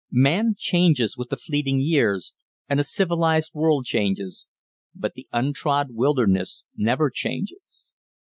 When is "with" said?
1.15-1.29